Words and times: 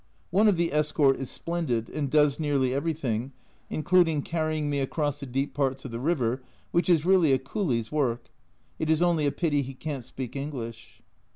One 0.31 0.47
of 0.47 0.57
the 0.57 0.73
escort 0.73 1.17
is 1.17 1.29
splendid, 1.29 1.87
and 1.87 2.09
does 2.09 2.39
nearly 2.39 2.73
everything, 2.73 3.33
including 3.69 4.23
carrying 4.23 4.67
me 4.67 4.79
across 4.79 5.19
the 5.19 5.27
deep 5.27 5.53
parts 5.53 5.85
of 5.85 5.91
the 5.91 5.99
river, 5.99 6.41
which 6.71 6.89
is 6.89 7.05
really 7.05 7.33
a 7.33 7.37
coolie's 7.37 7.91
work. 7.91 8.31
It 8.79 8.89
is 8.89 9.03
only 9.03 9.27
a 9.27 9.31
pity 9.31 9.61
he 9.61 9.75
can't 9.75 10.03
speak 10.03 10.35
English. 10.35 11.03